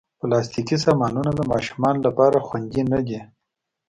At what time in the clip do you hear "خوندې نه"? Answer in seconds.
2.47-2.99